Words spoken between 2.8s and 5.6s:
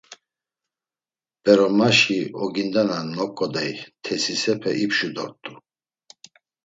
na noǩodey tesisepe ipşu dort̆u.